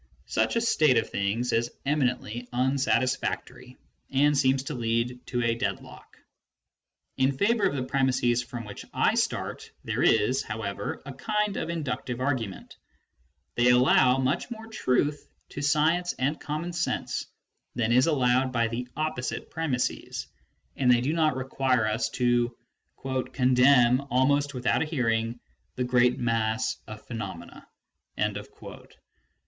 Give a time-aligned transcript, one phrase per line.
[0.25, 3.77] Such a state of things is eminently unsatisfactory,
[4.09, 6.17] and seems to lead to a deadlock.
[7.17, 11.69] In favour of the premisses from which I start, there is, however, a kind of
[11.69, 12.77] inductive argument:
[13.53, 17.27] they allow much more truth to science and common sense
[17.75, 20.25] than is allowed by the opposite premisses,
[20.75, 22.57] and they do not require us to"
[23.33, 25.39] condemn, almost without a hearing,
[25.75, 27.37] the great mass of pheno 378 B.
[27.37, 28.59] RUSSELL: EXPLANATIONS IN REPLY TO MR.
[28.59, 28.77] BRADLEY.
[28.87, 28.97] mena".